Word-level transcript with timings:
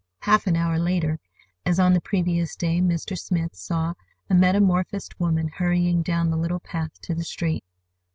Half 0.21 0.47
an 0.47 0.55
hour 0.55 0.79
later, 0.79 1.19
as 1.63 1.79
on 1.79 1.93
the 1.93 2.01
previous 2.01 2.55
day, 2.55 2.81
Mr. 2.81 3.15
Smith 3.15 3.53
saw 3.55 3.93
a 4.31 4.33
metamorphosed 4.33 5.19
woman 5.19 5.47
hurrying 5.49 6.01
down 6.01 6.31
the 6.31 6.37
little 6.37 6.59
path 6.59 6.99
to 7.01 7.13
the 7.13 7.23
street. 7.23 7.63